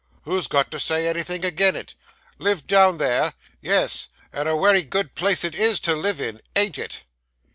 Who's 0.23 0.47
got 0.47 0.71
to 0.71 0.79
say 0.79 1.07
anything 1.07 1.45
agin 1.45 1.75
it? 1.75 1.93
Live 2.39 2.65
down 2.65 2.97
there! 2.97 3.35
Yes, 3.61 4.07
and 4.33 4.49
a 4.49 4.55
wery 4.55 4.81
good 4.81 5.13
place 5.13 5.43
it 5.43 5.53
is 5.53 5.79
to 5.81 5.95
live 5.95 6.19
in, 6.19 6.41
ain't 6.55 6.79
it? 6.79 7.03